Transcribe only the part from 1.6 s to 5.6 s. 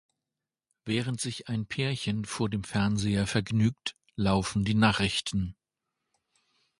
Pärchen vor dem Fernseher vergnügt, laufen die Nachrichten.